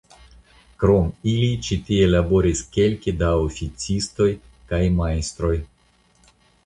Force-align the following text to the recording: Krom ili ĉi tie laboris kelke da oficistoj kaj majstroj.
Krom 0.83 1.09
ili 1.33 1.49
ĉi 1.67 1.77
tie 1.89 2.07
laboris 2.13 2.63
kelke 2.77 3.15
da 3.19 3.29
oficistoj 3.43 4.31
kaj 4.73 4.81
majstroj. 5.01 5.57